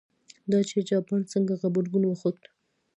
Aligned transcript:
دا 0.51 0.59
چې 0.69 0.77
جاپان 0.89 1.21
څنګه 1.31 1.53
غبرګون 1.61 2.03
وښود. 2.07 2.37